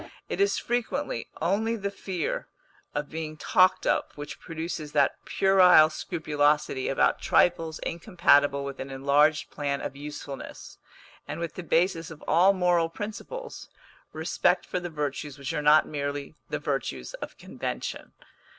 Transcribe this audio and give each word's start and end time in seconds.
It 0.27 0.41
is 0.41 0.57
frequently 0.57 1.27
only 1.43 1.75
the 1.75 1.91
fear 1.91 2.47
of 2.95 3.11
being 3.11 3.37
talked 3.37 3.85
of 3.85 4.03
which 4.15 4.39
produces 4.39 4.93
that 4.93 5.23
puerile 5.25 5.91
scrupulosity 5.91 6.89
about 6.89 7.21
trifles 7.21 7.77
incompatible 7.83 8.63
with 8.65 8.79
an 8.79 8.89
enlarged 8.89 9.51
plan 9.51 9.79
of 9.79 9.95
usefulness, 9.95 10.79
and 11.27 11.39
with 11.39 11.53
the 11.53 11.61
basis 11.61 12.09
of 12.09 12.23
all 12.27 12.51
moral 12.51 12.89
principles 12.89 13.69
respect 14.11 14.65
for 14.65 14.79
the 14.79 14.89
virtues 14.89 15.37
which 15.37 15.53
are 15.53 15.61
not 15.61 15.87
merely 15.87 16.33
the 16.49 16.57
virtues 16.57 17.13
of 17.21 17.37
convention. 17.37 18.13